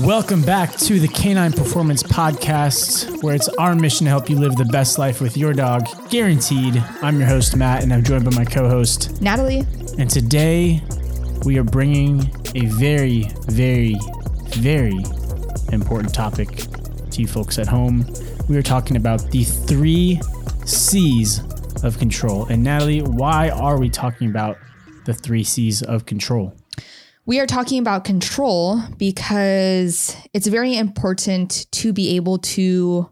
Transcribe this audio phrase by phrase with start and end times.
[0.00, 4.56] Welcome back to the Canine Performance Podcast, where it's our mission to help you live
[4.56, 6.82] the best life with your dog, guaranteed.
[7.00, 9.64] I'm your host, Matt, and I'm joined by my co host, Natalie.
[9.96, 10.82] And today
[11.44, 12.22] we are bringing
[12.56, 13.96] a very, very,
[14.48, 14.98] very
[15.72, 16.48] important topic
[17.12, 18.04] to you folks at home.
[18.48, 20.20] We are talking about the three
[20.64, 21.40] C's
[21.84, 22.46] of control.
[22.46, 24.58] And Natalie, why are we talking about
[25.04, 26.52] the three C's of control?
[27.26, 33.08] We are talking about control because it's very important to be able to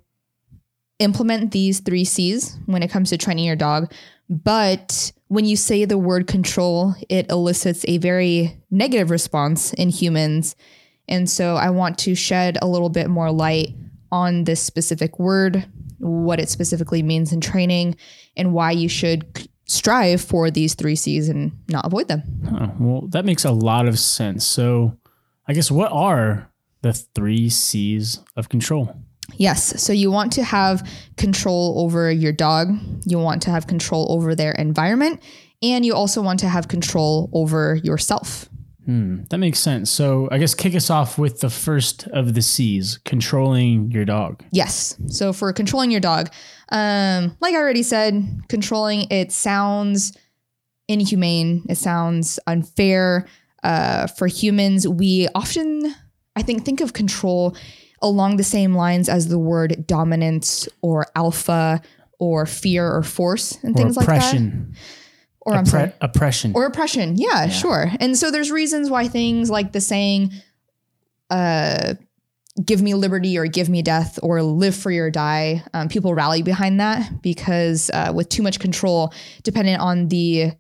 [0.98, 3.90] implement these three C's when it comes to training your dog.
[4.28, 10.56] But when you say the word control, it elicits a very negative response in humans.
[11.08, 13.70] And so I want to shed a little bit more light
[14.10, 15.66] on this specific word,
[15.98, 17.96] what it specifically means in training,
[18.36, 22.22] and why you should strive for these three C's and not avoid them.
[22.52, 24.44] Oh, well, that makes a lot of sense.
[24.44, 24.96] So,
[25.48, 26.50] I guess what are
[26.82, 28.94] the three C's of control?
[29.36, 29.82] Yes.
[29.82, 32.68] So you want to have control over your dog,
[33.06, 35.22] you want to have control over their environment,
[35.62, 38.48] and you also want to have control over yourself.
[38.84, 39.90] Hmm, that makes sense.
[39.90, 44.42] So I guess kick us off with the first of the C's, controlling your dog.
[44.50, 44.96] Yes.
[45.06, 46.30] So for controlling your dog,
[46.70, 50.16] um, like I already said, controlling it sounds
[50.88, 51.64] inhumane.
[51.68, 53.26] It sounds unfair.
[53.62, 55.94] Uh, for humans, we often,
[56.34, 57.56] I think, think of control
[58.00, 61.80] along the same lines as the word dominance or alpha
[62.18, 64.66] or fear or force and or things oppression.
[64.66, 64.78] like that
[65.44, 66.52] or I'm sorry, oppression.
[66.54, 67.16] Or oppression.
[67.16, 67.92] Yeah, yeah, sure.
[68.00, 70.32] And so there's reasons why things like the saying,
[71.30, 71.94] uh,
[72.64, 76.42] give me liberty or give me death or live free or die, um, people rally
[76.42, 79.12] behind that because uh, with too much control,
[79.42, 80.52] dependent on the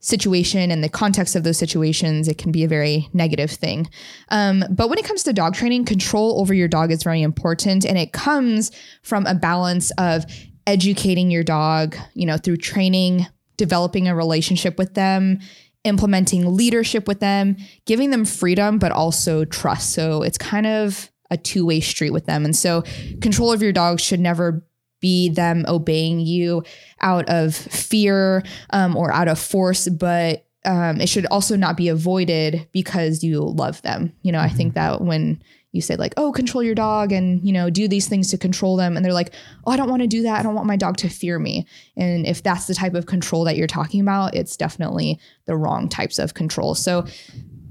[0.00, 3.88] situation and the context of those situations, it can be a very negative thing.
[4.28, 7.84] Um, but when it comes to dog training, control over your dog is very important.
[7.84, 8.70] And it comes
[9.02, 10.24] from a balance of
[10.66, 13.26] educating your dog, you know, through training
[13.58, 15.40] developing a relationship with them,
[15.84, 19.92] implementing leadership with them, giving them freedom, but also trust.
[19.92, 22.46] So it's kind of a two way street with them.
[22.46, 22.82] And so
[23.20, 24.64] control of your dog should never
[25.00, 26.64] be them obeying you
[27.00, 31.88] out of fear um, or out of force, but um, it should also not be
[31.88, 34.12] avoided because you love them.
[34.22, 34.52] You know, mm-hmm.
[34.52, 35.42] I think that when
[35.72, 38.76] you say like, oh, control your dog and, you know, do these things to control
[38.76, 38.96] them.
[38.96, 39.34] And they're like,
[39.66, 40.40] oh, I don't want to do that.
[40.40, 41.66] I don't want my dog to fear me.
[41.96, 45.88] And if that's the type of control that you're talking about, it's definitely the wrong
[45.88, 46.74] types of control.
[46.74, 47.04] So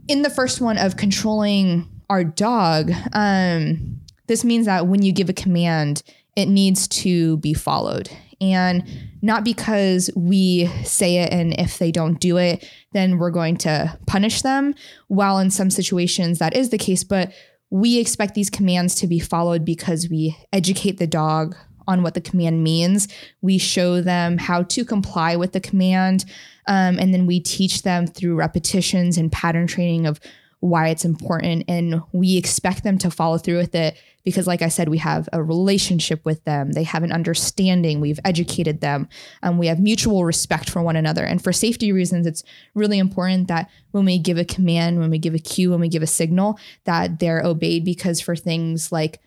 [0.07, 5.29] in the first one of controlling our dog, um, this means that when you give
[5.29, 6.03] a command,
[6.35, 8.09] it needs to be followed.
[8.39, 8.83] And
[9.23, 13.97] not because we say it and if they don't do it, then we're going to
[14.05, 14.75] punish them.
[15.07, 17.31] While in some situations that is the case, but
[17.69, 21.55] we expect these commands to be followed because we educate the dog
[21.87, 23.07] on what the command means.
[23.41, 26.25] We show them how to comply with the command.
[26.67, 30.19] Um, and then we teach them through repetitions and pattern training of
[30.59, 31.65] why it's important.
[31.67, 35.29] And we expect them to follow through with it because like I said, we have
[35.31, 36.73] a relationship with them.
[36.73, 38.01] They have an understanding.
[38.01, 39.07] We've educated them.
[39.41, 41.23] Um, we have mutual respect for one another.
[41.23, 45.17] And for safety reasons, it's really important that when we give a command, when we
[45.17, 49.21] give a cue, when we give a signal, that they're obeyed because for things like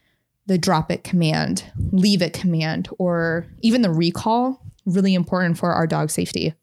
[0.47, 5.87] the drop it command, leave it command, or even the recall, really important for our
[5.87, 6.55] dog safety.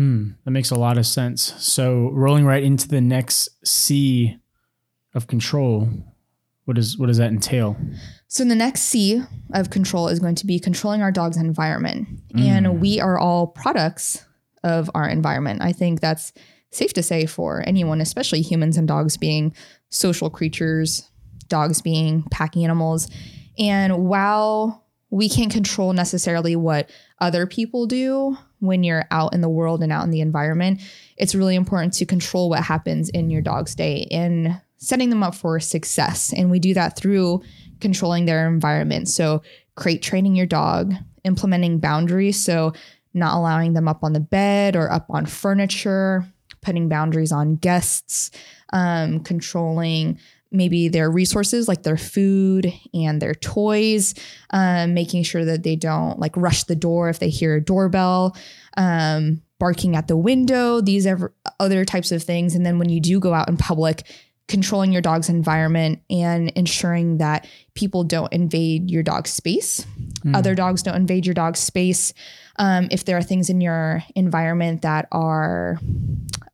[0.00, 1.54] Mm, that makes a lot of sense.
[1.58, 4.38] So rolling right into the next C
[5.14, 5.90] of control,
[6.64, 7.76] what does what does that entail?
[8.26, 9.22] So the next C
[9.52, 12.08] of control is going to be controlling our dog's environment.
[12.32, 12.40] Mm.
[12.40, 14.24] And we are all products
[14.64, 15.60] of our environment.
[15.62, 16.32] I think that's
[16.70, 19.54] safe to say for anyone, especially humans and dogs being
[19.90, 21.10] social creatures,
[21.48, 23.10] dogs being pack animals.
[23.58, 29.48] And while we can't control necessarily what other people do when you're out in the
[29.48, 30.80] world and out in the environment,
[31.16, 34.06] it's really important to control what happens in your dog's day.
[34.10, 36.32] And setting them up for success.
[36.32, 37.42] And we do that through
[37.80, 39.08] controlling their environment.
[39.08, 39.42] So,
[39.76, 42.42] crate training your dog, implementing boundaries.
[42.42, 42.72] So,
[43.14, 46.26] not allowing them up on the bed or up on furniture,
[46.62, 48.30] putting boundaries on guests,
[48.72, 50.18] um, controlling
[50.52, 54.14] maybe their resources like their food and their toys,
[54.50, 58.36] um, making sure that they don't like rush the door if they hear a doorbell,
[58.76, 62.54] um, barking at the window, these are other types of things.
[62.54, 64.04] And then when you do go out in public,
[64.48, 69.86] controlling your dog's environment and ensuring that people don't invade your dog's space.
[70.24, 70.36] Mm.
[70.36, 72.12] Other dogs don't invade your dog's space.
[72.56, 75.78] Um, if there are things in your environment that are,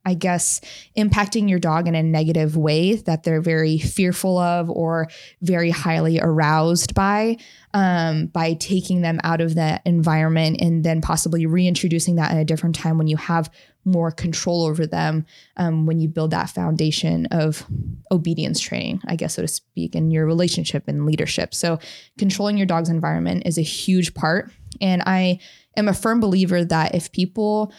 [0.07, 0.61] I guess,
[0.97, 5.09] impacting your dog in a negative way that they're very fearful of or
[5.41, 7.35] very highly aroused by,
[7.73, 12.45] um, by taking them out of that environment and then possibly reintroducing that at a
[12.45, 13.51] different time when you have
[13.83, 15.25] more control over them
[15.57, 17.65] um, when you build that foundation of
[18.09, 21.53] obedience training, I guess, so to speak, in your relationship and leadership.
[21.53, 21.79] So,
[22.17, 24.51] controlling your dog's environment is a huge part.
[24.79, 25.39] And I
[25.75, 27.73] am a firm believer that if people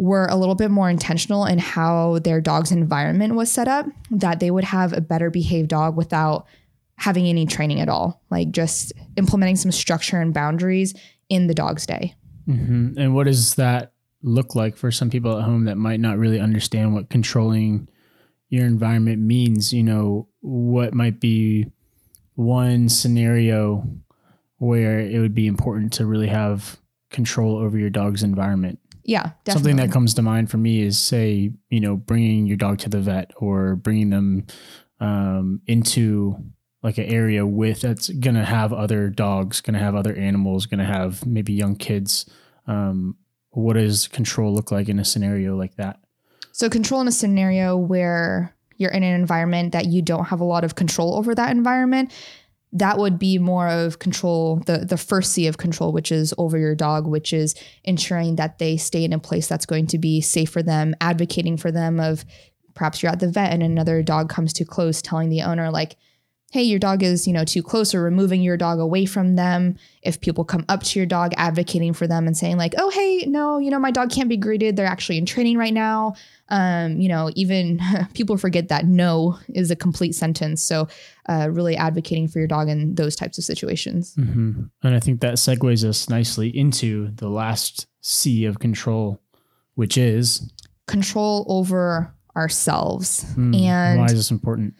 [0.00, 4.40] were a little bit more intentional in how their dog's environment was set up, that
[4.40, 6.46] they would have a better behaved dog without
[6.96, 10.94] having any training at all, like just implementing some structure and boundaries
[11.28, 12.14] in the dog's day.
[12.48, 12.98] Mm-hmm.
[12.98, 13.92] And what does that
[14.22, 17.86] look like for some people at home that might not really understand what controlling
[18.48, 19.70] your environment means?
[19.70, 21.66] You know, what might be
[22.36, 23.86] one scenario
[24.56, 26.78] where it would be important to really have
[27.10, 28.78] control over your dog's environment?
[29.04, 29.52] Yeah, definitely.
[29.52, 32.88] Something that comes to mind for me is say, you know, bringing your dog to
[32.88, 34.46] the vet or bringing them
[35.00, 36.36] um, into
[36.82, 40.66] like an area with that's going to have other dogs, going to have other animals,
[40.66, 42.26] going to have maybe young kids.
[42.66, 43.16] Um,
[43.50, 46.00] what does control look like in a scenario like that?
[46.52, 50.44] So, control in a scenario where you're in an environment that you don't have a
[50.44, 52.12] lot of control over that environment
[52.72, 56.56] that would be more of control the the first c of control which is over
[56.56, 60.20] your dog which is ensuring that they stay in a place that's going to be
[60.20, 62.24] safe for them advocating for them of
[62.74, 65.96] perhaps you're at the vet and another dog comes too close telling the owner like
[66.50, 69.76] hey your dog is you know too close or removing your dog away from them.
[70.02, 73.24] If people come up to your dog advocating for them and saying like oh hey
[73.26, 74.76] no you know my dog can't be greeted.
[74.76, 76.14] They're actually in training right now.
[76.48, 77.80] Um, you know even
[78.14, 80.62] people forget that no is a complete sentence.
[80.62, 80.88] So
[81.28, 84.14] uh, really advocating for your dog in those types of situations.
[84.16, 84.62] Mm-hmm.
[84.82, 89.20] and i think that segues us nicely into the last c of control
[89.74, 90.52] which is
[90.86, 93.24] control over ourselves.
[93.36, 94.74] Mm, and why is this important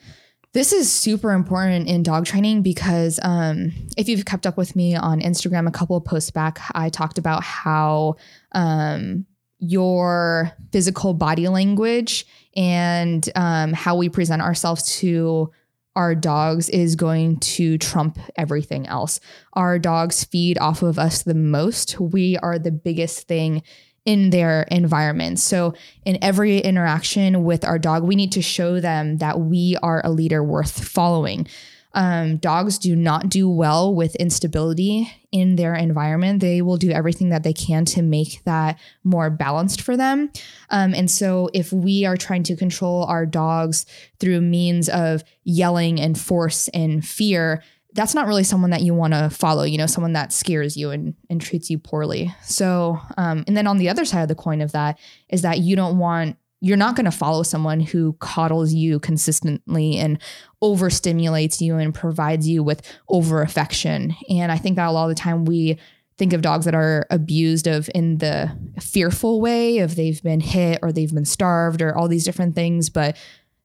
[0.52, 4.96] this is super important in dog training because um, if you've kept up with me
[4.96, 8.16] on Instagram, a couple of posts back, I talked about how
[8.52, 9.26] um,
[9.60, 12.26] your physical body language
[12.56, 15.52] and um, how we present ourselves to
[15.96, 19.20] our dogs is going to trump everything else.
[19.52, 22.00] Our dogs feed off of us the most.
[22.00, 23.62] We are the biggest thing
[24.04, 25.38] in their environment.
[25.38, 25.74] So,
[26.04, 30.10] in every interaction with our dog, we need to show them that we are a
[30.10, 31.46] leader worth following.
[31.92, 36.40] Um, dogs do not do well with instability in their environment.
[36.40, 40.30] They will do everything that they can to make that more balanced for them.
[40.70, 43.86] Um, and so, if we are trying to control our dogs
[44.18, 47.62] through means of yelling and force and fear,
[47.94, 50.90] that's not really someone that you want to follow, you know, someone that scares you
[50.90, 52.32] and, and treats you poorly.
[52.42, 54.98] So, um, and then on the other side of the coin of that
[55.28, 59.96] is that you don't want, you're not going to follow someone who coddles you consistently
[59.96, 60.20] and
[60.62, 64.14] overstimulates you and provides you with over affection.
[64.28, 65.78] And I think that a lot of the time we
[66.18, 70.78] think of dogs that are abused of in the fearful way of they've been hit
[70.82, 72.90] or they've been starved or all these different things.
[72.90, 73.16] But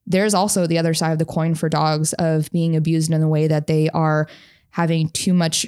[0.08, 3.28] there's also the other side of the coin for dogs of being abused in the
[3.28, 4.28] way that they are
[4.72, 5.66] having too much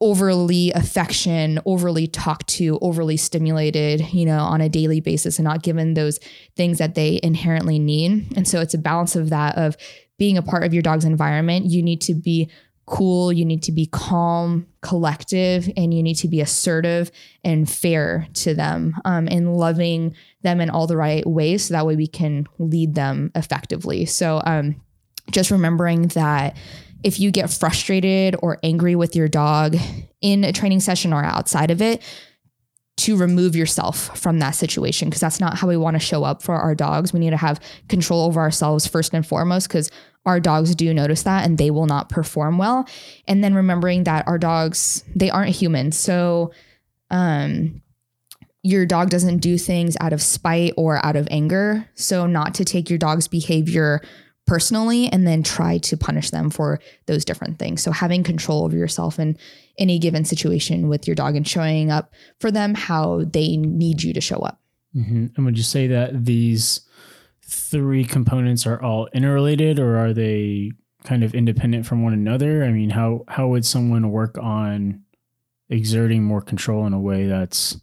[0.00, 5.62] overly affection, overly talked to, overly stimulated, you know, on a daily basis and not
[5.62, 6.18] given those
[6.56, 8.26] things that they inherently need.
[8.36, 9.76] And so it's a balance of that of
[10.18, 11.66] being a part of your dog's environment.
[11.66, 12.50] You need to be
[12.86, 17.10] cool, you need to be calm, collective, and you need to be assertive
[17.44, 21.86] and fair to them um, and loving them in all the right ways so that
[21.86, 24.04] way we can lead them effectively.
[24.04, 24.80] So, um,
[25.30, 26.56] just remembering that
[27.02, 29.76] if you get frustrated or angry with your dog
[30.20, 32.02] in a training session or outside of it,
[32.98, 36.42] to remove yourself from that situation because that's not how we want to show up
[36.42, 37.12] for our dogs.
[37.12, 39.90] We need to have control over ourselves first and foremost because
[40.26, 42.86] our dogs do notice that and they will not perform well.
[43.26, 45.90] And then remembering that our dogs, they aren't human.
[45.90, 46.52] So,
[47.10, 47.82] um,
[48.64, 51.88] your dog doesn't do things out of spite or out of anger.
[51.94, 54.00] So, not to take your dog's behavior
[54.46, 57.82] personally and then try to punish them for those different things.
[57.82, 59.36] So, having control over yourself in
[59.78, 64.12] any given situation with your dog and showing up for them how they need you
[64.12, 64.60] to show up.
[64.94, 65.26] Mm-hmm.
[65.36, 66.82] And would you say that these
[67.42, 70.72] three components are all interrelated or are they
[71.04, 72.64] kind of independent from one another?
[72.64, 75.02] I mean, how how would someone work on
[75.68, 77.80] exerting more control in a way that's,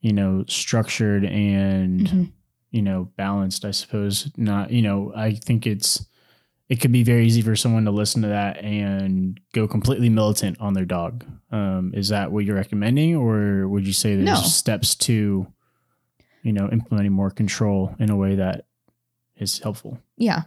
[0.00, 2.24] you know, structured and mm-hmm.
[2.76, 4.30] You know, balanced, I suppose.
[4.36, 6.06] Not, you know, I think it's
[6.68, 10.60] it could be very easy for someone to listen to that and go completely militant
[10.60, 11.24] on their dog.
[11.50, 14.34] Um, is that what you're recommending, or would you say there's no.
[14.36, 15.46] steps to
[16.46, 18.66] you know, implementing more control in a way that
[19.36, 19.98] is helpful.
[20.16, 20.42] Yeah.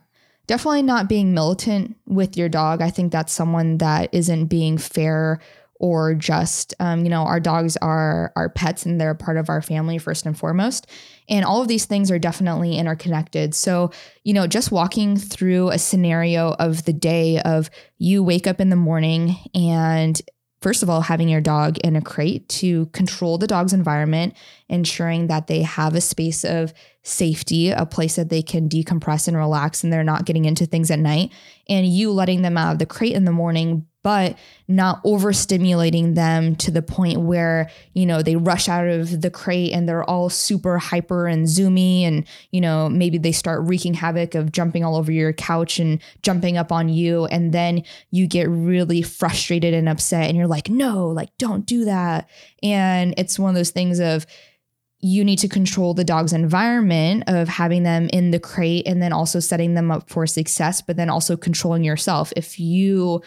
[0.47, 2.81] Definitely not being militant with your dog.
[2.81, 5.41] I think that's someone that isn't being fair
[5.79, 9.49] or just um, you know our dogs are our pets and they're a part of
[9.49, 10.87] our family first and foremost.
[11.27, 13.55] And all of these things are definitely interconnected.
[13.55, 13.91] So
[14.23, 18.69] you know just walking through a scenario of the day of you wake up in
[18.69, 20.21] the morning and
[20.61, 24.33] first of all having your dog in a crate to control the dog's environment
[24.67, 29.37] ensuring that they have a space of safety a place that they can decompress and
[29.37, 31.31] relax and they're not getting into things at night
[31.67, 34.37] and you letting them out of the crate in the morning but
[34.67, 39.73] not overstimulating them to the point where, you know, they rush out of the crate
[39.73, 42.03] and they're all super hyper and zoomy.
[42.03, 46.01] And, you know, maybe they start wreaking havoc of jumping all over your couch and
[46.21, 47.25] jumping up on you.
[47.25, 51.83] And then you get really frustrated and upset and you're like, no, like, don't do
[51.85, 52.29] that.
[52.63, 54.25] And it's one of those things of,
[55.01, 59.13] you need to control the dog's environment of having them in the crate and then
[59.13, 62.33] also setting them up for success, but then also controlling yourself.
[62.35, 63.21] If you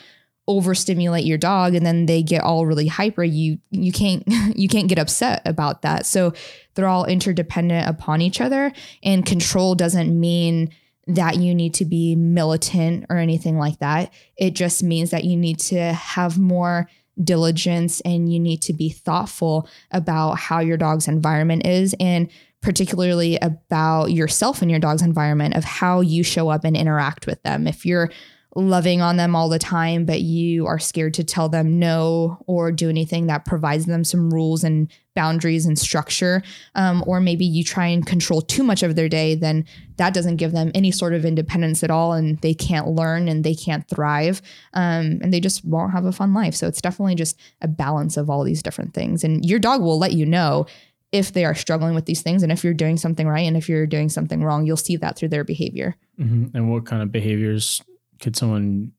[0.48, 4.24] overstimulate your dog and then they get all really hyper you you can't
[4.56, 6.06] you can't get upset about that.
[6.06, 6.32] So
[6.74, 8.72] they're all interdependent upon each other
[9.02, 10.70] and control doesn't mean
[11.06, 14.12] that you need to be militant or anything like that.
[14.36, 16.88] It just means that you need to have more
[17.22, 22.30] diligence and you need to be thoughtful about how your dog's environment is and
[22.62, 27.42] particularly about yourself and your dog's environment of how you show up and interact with
[27.42, 27.66] them.
[27.66, 28.10] If you're
[28.54, 32.70] loving on them all the time, but you are scared to tell them no or
[32.70, 36.42] do anything that provides them some rules and boundaries and structure.
[36.74, 39.64] Um, or maybe you try and control too much of their day, then
[39.96, 42.12] that doesn't give them any sort of independence at all.
[42.12, 44.42] And they can't learn and they can't thrive.
[44.74, 46.54] Um, and they just won't have a fun life.
[46.54, 49.24] So it's definitely just a balance of all these different things.
[49.24, 50.66] And your dog will let you know
[51.10, 53.68] if they are struggling with these things and if you're doing something right and if
[53.68, 56.56] you're doing something wrong you'll see that through their behavior mm-hmm.
[56.56, 57.82] and what kind of behaviors
[58.22, 58.92] could someone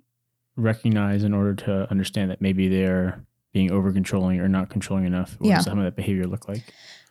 [0.56, 5.36] recognize in order to understand that maybe they're being over controlling or not controlling enough?
[5.40, 5.56] What yeah.
[5.56, 6.64] does some of that behavior look like?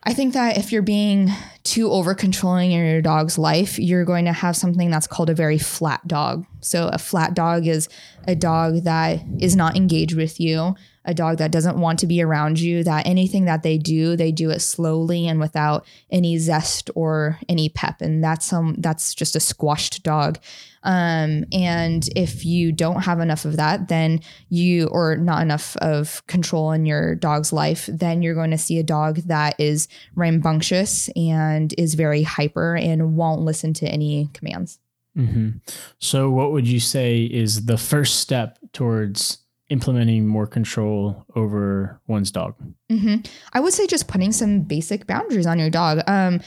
[0.05, 1.29] I think that if you're being
[1.63, 5.33] too over controlling in your dog's life, you're going to have something that's called a
[5.33, 6.45] very flat dog.
[6.59, 7.87] So, a flat dog is
[8.27, 12.21] a dog that is not engaged with you, a dog that doesn't want to be
[12.21, 16.89] around you, that anything that they do, they do it slowly and without any zest
[16.95, 18.01] or any pep.
[18.01, 20.39] And that's some that's just a squashed dog.
[20.83, 24.19] Um, and if you don't have enough of that, then
[24.49, 28.79] you, or not enough of control in your dog's life, then you're going to see
[28.79, 34.79] a dog that is rambunctious and is very hyper and won't listen to any commands.
[35.17, 35.59] Mm-hmm.
[35.99, 42.31] So, what would you say is the first step towards implementing more control over one's
[42.31, 42.55] dog?
[42.91, 43.17] Mm-hmm.
[43.53, 46.01] I would say just putting some basic boundaries on your dog.
[46.07, 46.41] Um,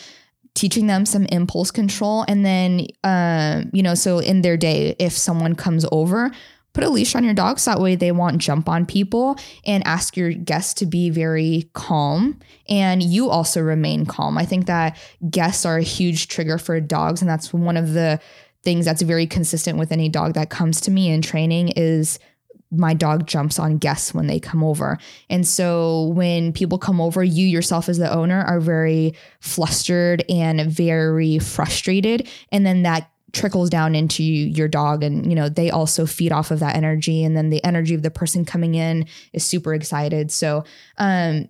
[0.55, 2.25] teaching them some impulse control.
[2.27, 6.33] And then, uh, you know, so in their day, if someone comes over,
[6.77, 9.87] put a leash on your dog so that way they won't jump on people and
[9.87, 14.37] ask your guests to be very calm and you also remain calm.
[14.37, 14.99] I think that
[15.31, 18.21] guests are a huge trigger for dogs and that's one of the
[18.63, 22.19] things that's very consistent with any dog that comes to me in training is
[22.71, 24.99] my dog jumps on guests when they come over.
[25.31, 30.71] And so when people come over, you yourself as the owner are very flustered and
[30.71, 32.29] very frustrated.
[32.51, 36.51] And then that trickles down into your dog and you know they also feed off
[36.51, 40.31] of that energy and then the energy of the person coming in is super excited
[40.31, 40.65] so
[40.97, 41.47] um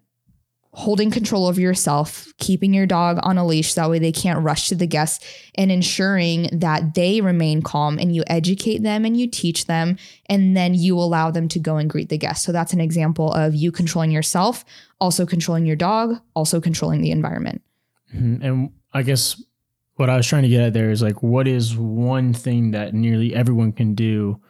[0.76, 4.68] holding control of yourself, keeping your dog on a leash that way they can't rush
[4.68, 9.26] to the guests, and ensuring that they remain calm and you educate them and you
[9.26, 12.44] teach them, and then you allow them to go and greet the guests.
[12.44, 14.66] So that's an example of you controlling yourself,
[15.00, 17.62] also controlling your dog, also controlling the environment.
[18.14, 18.44] Mm-hmm.
[18.44, 19.42] And I guess
[19.94, 22.92] what I was trying to get at there is like, what is one thing that
[22.92, 24.42] nearly everyone can do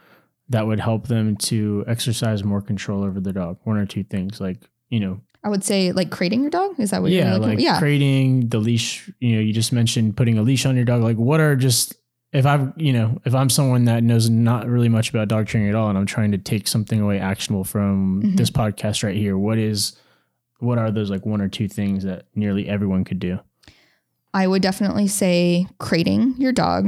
[0.48, 3.58] that would help them to exercise more control over their dog?
[3.62, 6.78] One or two things, like, you know, I would say like crating your dog.
[6.78, 7.78] Is that what yeah, you're looking like yeah.
[7.78, 9.10] crating the leash.
[9.20, 11.02] You know, you just mentioned putting a leash on your dog.
[11.02, 11.94] Like, what are just
[12.32, 15.68] if I'm you know if I'm someone that knows not really much about dog training
[15.68, 18.36] at all, and I'm trying to take something away actionable from mm-hmm.
[18.36, 19.96] this podcast right here, what is
[20.58, 23.38] what are those like one or two things that nearly everyone could do?
[24.34, 26.86] I would definitely say crating your dog,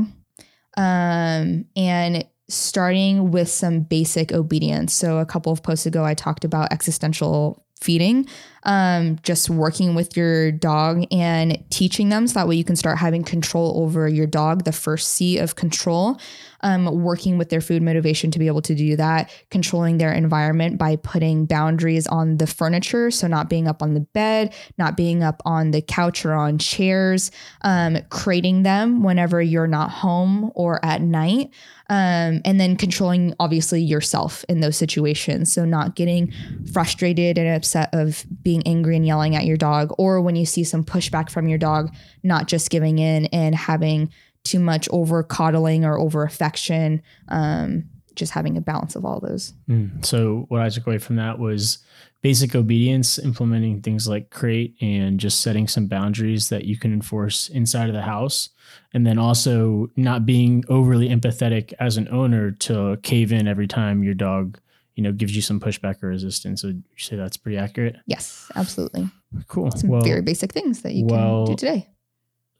[0.76, 4.92] um, and starting with some basic obedience.
[4.92, 8.26] So a couple of posts ago, I talked about existential feeding,
[8.64, 12.98] um, just working with your dog and teaching them so that way you can start
[12.98, 16.18] having control over your dog, the first C of control.
[16.60, 20.78] Um, working with their food motivation to be able to do that, controlling their environment
[20.78, 23.10] by putting boundaries on the furniture.
[23.10, 26.58] So, not being up on the bed, not being up on the couch or on
[26.58, 27.30] chairs,
[27.62, 31.50] um, crating them whenever you're not home or at night.
[31.90, 35.50] Um, and then controlling obviously yourself in those situations.
[35.50, 36.34] So not getting
[36.70, 40.64] frustrated and upset of being angry and yelling at your dog, or when you see
[40.64, 44.10] some pushback from your dog, not just giving in and having
[44.44, 47.02] too much over coddling or over affection.
[47.28, 49.54] Um, just having a balance of all those.
[49.70, 50.04] Mm.
[50.04, 51.78] So what I took away from that was
[52.20, 57.48] basic obedience, implementing things like crate and just setting some boundaries that you can enforce
[57.48, 58.50] inside of the house.
[58.92, 64.02] And then also not being overly empathetic as an owner to cave in every time
[64.02, 64.58] your dog,
[64.96, 66.62] you know, gives you some pushback or resistance.
[66.62, 67.96] So you say that's pretty accurate?
[68.06, 69.08] Yes, absolutely.
[69.46, 69.70] Cool.
[69.70, 71.88] Some well, very basic things that you well, can do today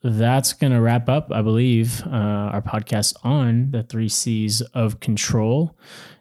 [0.03, 5.01] that's going to wrap up, I believe, uh, our podcast on the three C's of
[5.01, 5.77] control.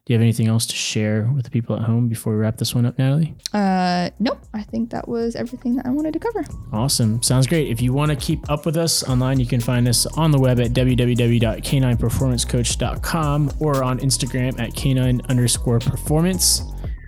[0.05, 2.55] Do you have anything else to share with the people at home before we wrap
[2.55, 3.36] this one up, Natalie?
[3.53, 4.39] Uh, nope.
[4.53, 6.46] I think that was everything that I wanted to cover.
[6.72, 7.22] Awesome.
[7.22, 7.67] Sounds great.
[7.67, 10.39] If you want to keep up with us online, you can find us on the
[10.39, 16.62] web at www.canineperformancecoach.com or on Instagram at canine underscore performance.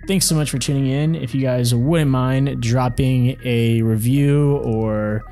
[0.06, 1.14] Thanks so much for tuning in.
[1.14, 5.22] If you guys wouldn't mind dropping a review or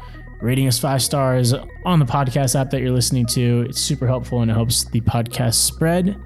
[0.41, 1.53] rating us five stars
[1.85, 3.67] on the podcast app that you're listening to.
[3.69, 6.21] It's super helpful and it helps the podcast spread.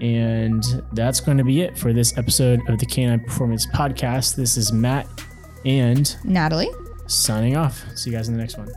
[0.00, 4.34] And that's going to be it for this episode of the Canine Performance Podcast.
[4.34, 5.06] This is Matt
[5.64, 6.70] and Natalie
[7.06, 7.84] signing off.
[7.94, 8.70] See you guys in the next one.